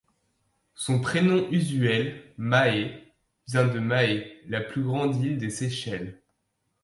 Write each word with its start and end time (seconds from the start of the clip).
Son 0.73 0.99
prénom 0.99 1.47
usuel, 1.51 2.33
Mahé, 2.35 3.13
vient 3.47 3.67
de 3.67 3.77
Mahé, 3.77 4.41
la 4.47 4.59
plus 4.59 4.81
grande 4.81 5.15
île 5.23 5.37
des 5.37 5.51
Seychelles. 5.51 6.19